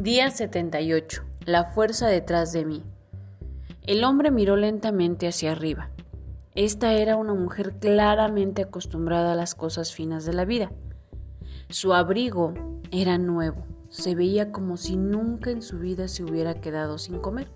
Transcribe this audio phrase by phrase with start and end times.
[0.00, 1.24] Día 78.
[1.44, 2.84] La fuerza detrás de mí.
[3.82, 5.90] El hombre miró lentamente hacia arriba.
[6.54, 10.70] Esta era una mujer claramente acostumbrada a las cosas finas de la vida.
[11.68, 12.54] Su abrigo
[12.92, 13.64] era nuevo.
[13.88, 17.50] Se veía como si nunca en su vida se hubiera quedado sin comer.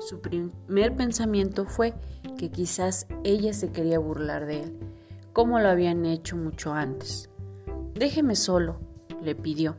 [0.00, 1.94] Su primer pensamiento fue
[2.36, 4.76] que quizás ella se quería burlar de él,
[5.32, 7.30] como lo habían hecho mucho antes.
[7.94, 8.80] Déjeme solo,
[9.22, 9.76] le pidió.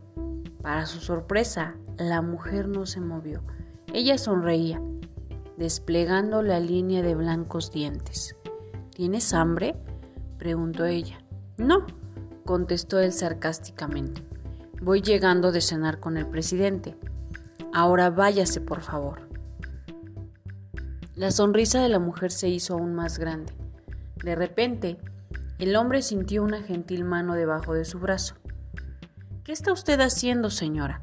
[0.62, 3.41] Para su sorpresa, la mujer no se movió.
[3.94, 4.82] Ella sonreía,
[5.58, 8.35] desplegando la línea de blancos dientes.
[8.91, 9.76] ¿Tienes hambre?
[10.38, 11.20] preguntó ella.
[11.58, 11.85] No,
[12.45, 14.23] contestó él sarcásticamente.
[14.82, 16.98] Voy llegando de cenar con el presidente.
[17.73, 19.30] Ahora váyase, por favor.
[21.16, 23.54] La sonrisa de la mujer se hizo aún más grande.
[24.23, 24.98] De repente,
[25.57, 28.35] el hombre sintió una gentil mano debajo de su brazo.
[29.49, 31.01] ¿Qué está usted haciendo, señora?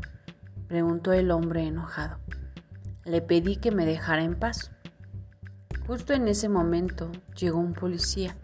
[0.68, 2.20] preguntó el hombre enojado.
[3.04, 4.70] Le pedí que me dejara en paz.
[5.88, 8.36] Justo en ese momento llegó un policía.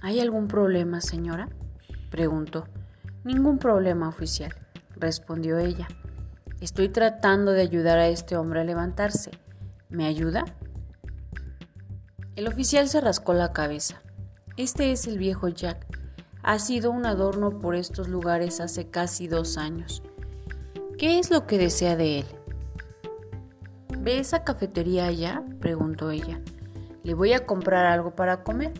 [0.00, 1.48] ¿Hay algún problema, señora?
[2.10, 2.66] preguntó.
[3.22, 4.56] Ningún problema, oficial,
[4.96, 5.86] respondió ella.
[6.60, 9.30] Estoy tratando de ayudar a este hombre a levantarse.
[9.88, 10.44] ¿Me ayuda?
[12.34, 14.02] El oficial se rascó la cabeza.
[14.56, 16.01] Este es el viejo Jack,
[16.42, 20.02] ha sido un adorno por estos lugares hace casi dos años.
[20.98, 22.26] ¿Qué es lo que desea de él?
[23.98, 25.44] ¿Ve esa cafetería allá?
[25.60, 26.40] preguntó ella.
[27.04, 28.72] Le voy a comprar algo para comer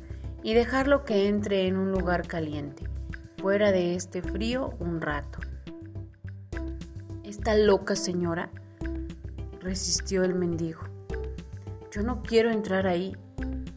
[0.42, 2.88] y dejarlo que entre en un lugar caliente,
[3.41, 5.38] fuera de este frío un rato.
[7.22, 8.50] ¿Está loca, señora?
[9.60, 10.80] resistió el mendigo.
[11.92, 13.16] Yo no quiero entrar ahí,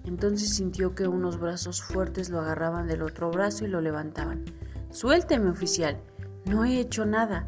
[0.05, 4.43] entonces sintió que unos brazos fuertes lo agarraban del otro brazo y lo levantaban.
[4.91, 5.97] Suélteme, oficial.
[6.45, 7.47] No he hecho nada.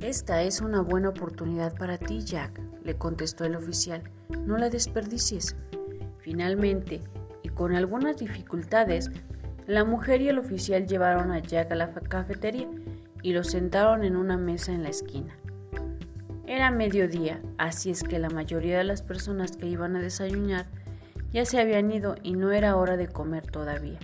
[0.00, 4.02] Esta es una buena oportunidad para ti, Jack, le contestó el oficial.
[4.46, 5.56] No la desperdicies.
[6.18, 7.02] Finalmente,
[7.42, 9.10] y con algunas dificultades,
[9.66, 12.68] la mujer y el oficial llevaron a Jack a la cafetería
[13.22, 15.36] y lo sentaron en una mesa en la esquina.
[16.46, 20.66] Era mediodía, así es que la mayoría de las personas que iban a desayunar
[21.32, 23.98] ya se habían ido y no era hora de comer todavía.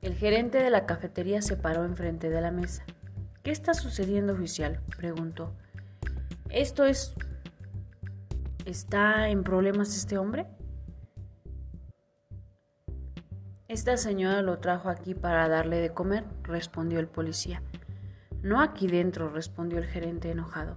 [0.00, 2.84] El gerente de la cafetería se paró enfrente de la mesa.
[3.42, 4.80] ¿Qué está sucediendo, oficial?
[4.96, 5.52] preguntó.
[6.50, 7.14] ¿Esto es...
[8.64, 10.46] ¿Está en problemas este hombre?
[13.68, 17.62] Esta señora lo trajo aquí para darle de comer, respondió el policía.
[18.42, 20.76] No aquí dentro, respondió el gerente enojado.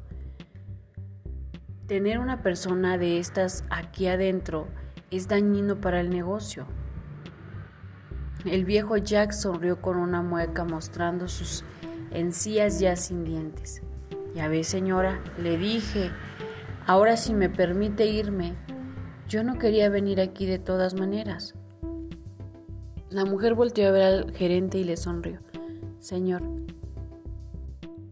[1.88, 4.68] Tener una persona de estas aquí adentro
[5.12, 6.66] es dañino para el negocio.
[8.44, 11.64] El viejo Jack sonrió con una mueca mostrando sus
[12.10, 13.84] encías ya sin dientes.
[14.34, 16.10] Ya ve, señora, le dije,
[16.88, 18.56] ahora si me permite irme,
[19.28, 21.54] yo no quería venir aquí de todas maneras.
[23.12, 25.40] La mujer volteó a ver al gerente y le sonrió.
[26.00, 26.42] Señor,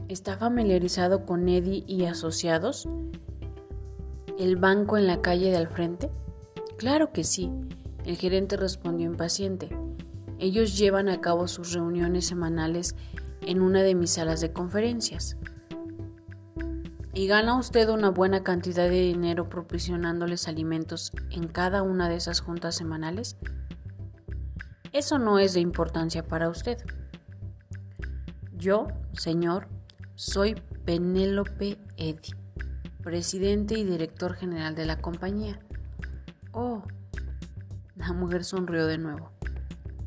[0.10, 2.88] ¿está familiarizado con Eddie y asociados?
[4.38, 6.10] El banco en la calle de al frente?
[6.78, 7.52] Claro que sí,
[8.06, 9.70] el gerente respondió impaciente.
[10.40, 12.96] Ellos llevan a cabo sus reuniones semanales
[13.42, 15.38] en una de mis salas de conferencias.
[17.14, 22.42] ¿Y gana usted una buena cantidad de dinero proporcionándoles alimentos en cada una de esas
[22.42, 23.38] juntas semanales?
[24.92, 26.78] Eso no es de importancia para usted.
[28.58, 29.68] Yo, señor,
[30.16, 30.56] soy
[30.86, 32.43] Penélope Eddy
[33.04, 35.60] presidente y director general de la compañía.
[36.52, 36.84] Oh,
[37.96, 39.32] la mujer sonrió de nuevo.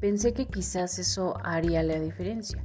[0.00, 2.62] Pensé que quizás eso haría la diferencia.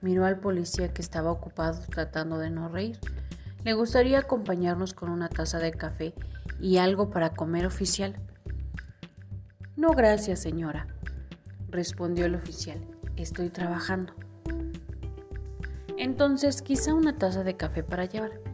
[0.00, 2.98] Miró al policía que estaba ocupado tratando de no reír.
[3.64, 6.14] ¿Le gustaría acompañarnos con una taza de café
[6.60, 8.16] y algo para comer oficial?
[9.76, 10.86] No, gracias, señora,
[11.68, 12.78] respondió el oficial.
[13.16, 14.12] Estoy trabajando.
[15.96, 18.47] Entonces, quizá una taza de café para llevar.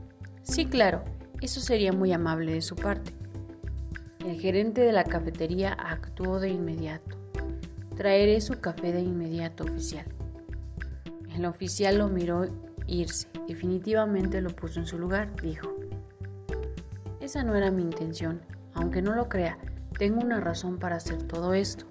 [0.45, 1.03] Sí, claro,
[1.41, 3.13] eso sería muy amable de su parte.
[4.25, 7.17] El gerente de la cafetería actuó de inmediato.
[7.97, 10.05] Traeré su café de inmediato, oficial.
[11.35, 12.47] El oficial lo miró
[12.87, 13.29] irse.
[13.49, 15.75] Definitivamente lo puso en su lugar, dijo.
[17.21, 18.43] Esa no era mi intención.
[18.75, 19.59] Aunque no lo crea,
[19.99, 21.87] tengo una razón para hacer todo esto.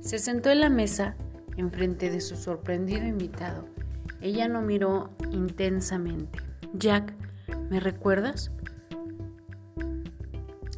[0.00, 1.16] Se sentó en la mesa
[1.56, 3.64] enfrente de su sorprendido invitado.
[4.20, 6.38] Ella lo miró intensamente.
[6.74, 7.14] Jack
[7.70, 8.50] ¿Me recuerdas?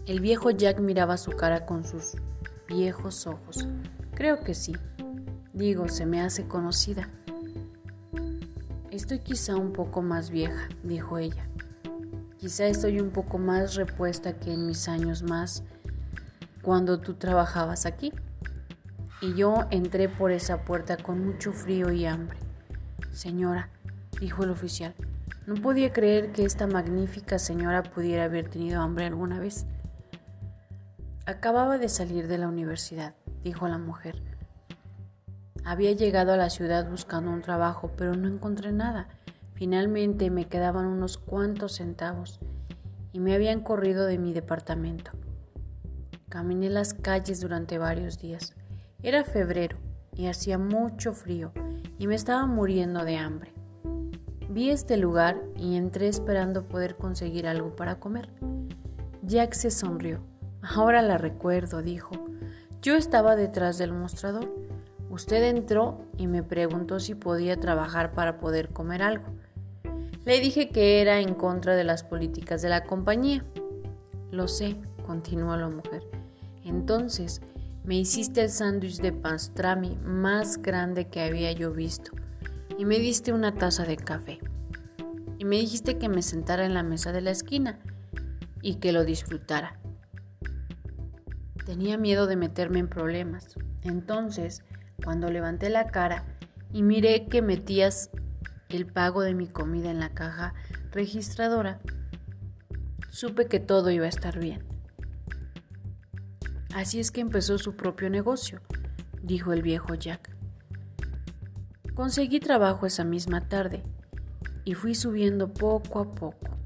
[0.06, 2.16] El viejo Jack miraba su cara con sus
[2.69, 3.66] viejos ojos.
[4.14, 4.76] Creo que sí.
[5.52, 7.08] Digo, se me hace conocida.
[8.90, 11.49] Estoy quizá un poco más vieja, dijo ella.
[12.38, 15.64] Quizá estoy un poco más repuesta que en mis años más
[16.62, 18.12] cuando tú trabajabas aquí.
[19.20, 22.38] Y yo entré por esa puerta con mucho frío y hambre.
[23.12, 23.70] Señora,
[24.20, 24.94] dijo el oficial,
[25.46, 29.67] no podía creer que esta magnífica señora pudiera haber tenido hambre alguna vez.
[31.26, 34.23] Acababa de salir de la universidad, dijo la mujer.
[35.64, 39.08] Había llegado a la ciudad buscando un trabajo, pero no encontré nada.
[39.55, 42.40] Finalmente me quedaban unos cuantos centavos
[43.12, 45.12] y me habían corrido de mi departamento.
[46.29, 48.55] Caminé las calles durante varios días.
[49.02, 49.79] Era febrero
[50.14, 51.52] y hacía mucho frío
[51.99, 53.53] y me estaba muriendo de hambre.
[54.54, 58.28] Vi este lugar y entré esperando poder conseguir algo para comer.
[59.22, 60.20] Jack se sonrió.
[60.62, 62.12] Ahora la recuerdo, dijo.
[62.80, 64.54] Yo estaba detrás del mostrador.
[65.10, 69.24] Usted entró y me preguntó si podía trabajar para poder comer algo.
[70.24, 73.44] Le dije que era en contra de las políticas de la compañía.
[74.30, 76.04] Lo sé, continuó la mujer.
[76.64, 77.42] Entonces
[77.82, 82.12] me hiciste el sándwich de pastrami más grande que había yo visto
[82.78, 84.38] y me diste una taza de café.
[85.44, 87.79] Me dijiste que me sentara en la mesa de la esquina
[88.62, 89.79] y que lo disfrutara.
[91.67, 93.55] Tenía miedo de meterme en problemas.
[93.82, 94.62] Entonces,
[95.05, 96.25] cuando levanté la cara
[96.73, 98.08] y miré que metías
[98.70, 100.55] el pago de mi comida en la caja
[100.93, 101.79] registradora,
[103.11, 104.64] supe que todo iba a estar bien.
[106.75, 108.62] Así es que empezó su propio negocio,
[109.23, 110.35] dijo el viejo Jack.
[111.93, 113.85] Conseguí trabajo esa misma tarde
[114.64, 116.56] y fui subiendo poco a poco.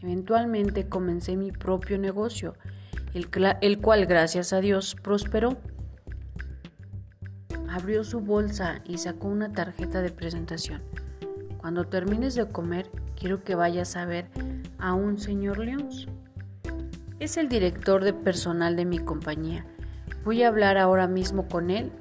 [0.00, 2.54] Eventualmente comencé mi propio negocio,
[3.14, 5.56] el, cual gracias a Dios prosperó.
[7.68, 10.82] Abrió su bolsa y sacó una tarjeta de presentación.
[11.58, 14.26] Cuando termines de comer, quiero que vayas a ver
[14.78, 16.06] a un señor Leons.
[17.18, 19.64] Es el director de personal de mi compañía.
[20.24, 21.92] Voy a hablar ahora mismo con él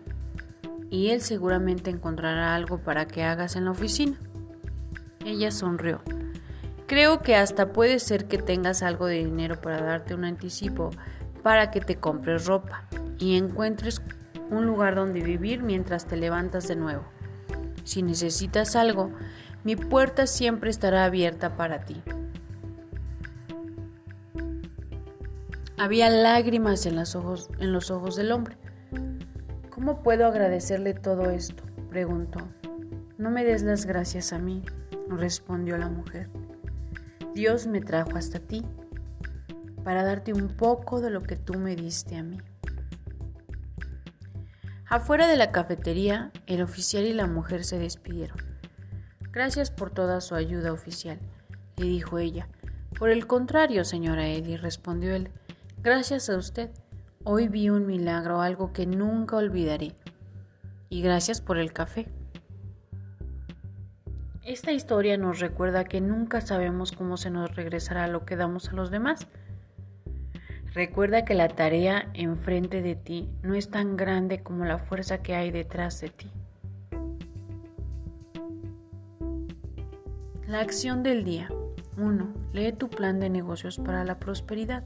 [0.90, 4.20] y él seguramente encontrará algo para que hagas en la oficina.
[5.26, 6.02] Ella sonrió.
[6.88, 10.92] Creo que hasta puede ser que tengas algo de dinero para darte un anticipo
[11.42, 12.86] para que te compres ropa
[13.20, 14.02] y encuentres
[14.50, 17.04] un lugar donde vivir mientras te levantas de nuevo.
[17.84, 19.12] Si necesitas algo,
[19.64, 22.02] mi puerta siempre estará abierta para ti.
[25.78, 28.58] Había lágrimas en, los ojos, del hombre.
[29.70, 31.64] ¿Cómo puedo agradecerle todo esto?
[31.90, 32.40] preguntó.
[33.18, 34.64] No me des las gracias a mí,
[35.10, 36.30] respondió la mujer.
[37.34, 38.64] Dios me trajo hasta ti
[39.84, 42.38] para darte un poco de lo que tú me diste a mí.
[44.88, 48.38] Afuera de la cafetería, el oficial y la mujer se despidieron.
[49.32, 51.20] Gracias por toda su ayuda, oficial,
[51.78, 52.48] le dijo ella.
[52.98, 55.32] Por el contrario, señora Eddie, respondió él.
[55.82, 56.70] Gracias a usted.
[57.24, 59.96] Hoy vi un milagro, algo que nunca olvidaré.
[60.90, 62.08] Y gracias por el café.
[64.46, 68.74] Esta historia nos recuerda que nunca sabemos cómo se nos regresará lo que damos a
[68.74, 69.26] los demás.
[70.74, 75.34] Recuerda que la tarea enfrente de ti no es tan grande como la fuerza que
[75.36, 76.30] hay detrás de ti.
[80.46, 81.50] La acción del día.
[81.98, 82.34] 1.
[82.52, 84.84] Lee tu plan de negocios para la prosperidad.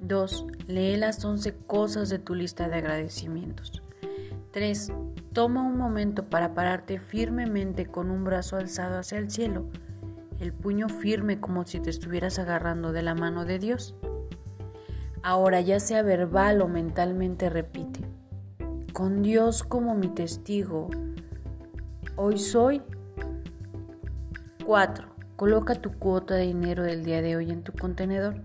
[0.00, 0.46] 2.
[0.66, 3.82] Lee las 11 cosas de tu lista de agradecimientos.
[4.52, 4.92] 3.
[5.32, 9.66] Toma un momento para pararte firmemente con un brazo alzado hacia el cielo,
[10.40, 13.94] el puño firme como si te estuvieras agarrando de la mano de Dios.
[15.22, 18.00] Ahora ya sea verbal o mentalmente repite,
[18.92, 20.88] con Dios como mi testigo,
[22.16, 22.82] hoy soy
[24.64, 25.08] 4.
[25.36, 28.42] Coloca tu cuota de dinero del día de hoy en tu contenedor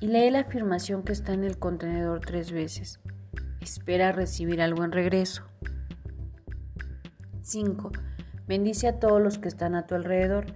[0.00, 3.00] y lee la afirmación que está en el contenedor tres veces.
[3.60, 5.42] Espera recibir algo en regreso.
[7.42, 7.90] 5.
[8.46, 10.46] Bendice a todos los que están a tu alrededor,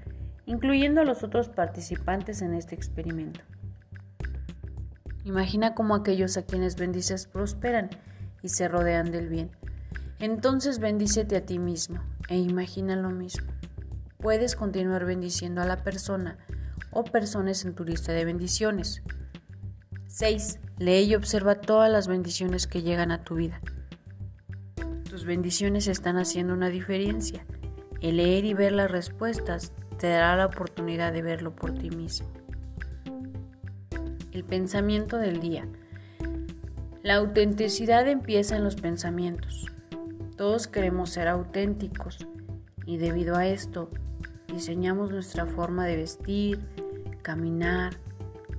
[0.46, 3.40] incluyendo a los otros participantes en este experimento.
[5.24, 7.90] Imagina cómo aquellos a quienes bendices prosperan
[8.42, 9.50] y se rodean del bien.
[10.18, 13.46] Entonces bendícete a ti mismo e imagina lo mismo.
[14.18, 16.38] Puedes continuar bendiciendo a la persona
[16.90, 19.02] o personas en tu lista de bendiciones.
[20.14, 20.60] 6.
[20.78, 23.60] Lee y observa todas las bendiciones que llegan a tu vida.
[25.10, 27.44] Tus bendiciones están haciendo una diferencia.
[28.00, 32.28] El leer y ver las respuestas te dará la oportunidad de verlo por ti mismo.
[34.30, 35.66] El pensamiento del día.
[37.02, 39.66] La autenticidad empieza en los pensamientos.
[40.36, 42.24] Todos queremos ser auténticos
[42.86, 43.90] y debido a esto,
[44.46, 46.60] Diseñamos nuestra forma de vestir,
[47.22, 47.96] caminar,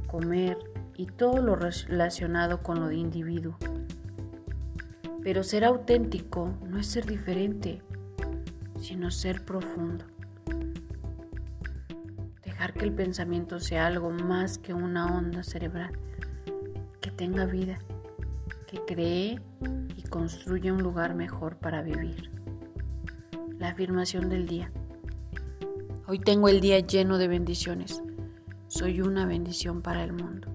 [0.07, 0.57] comer
[0.97, 3.57] y todo lo relacionado con lo de individuo.
[5.23, 7.81] Pero ser auténtico no es ser diferente,
[8.79, 10.05] sino ser profundo.
[12.43, 15.97] Dejar que el pensamiento sea algo más que una onda cerebral,
[17.01, 17.79] que tenga vida,
[18.67, 19.41] que cree
[19.95, 22.29] y construya un lugar mejor para vivir.
[23.57, 24.71] La afirmación del día.
[26.07, 28.03] Hoy tengo el día lleno de bendiciones.
[28.67, 30.54] Soy una bendición para el mundo.